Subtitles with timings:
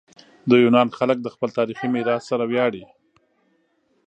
[0.49, 2.83] د یونان خلک د خپل تاریخي میراث سره ویاړي.